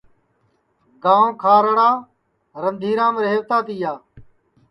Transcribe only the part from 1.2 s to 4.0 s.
کھارڑارندھیرام ریہوتا تِیا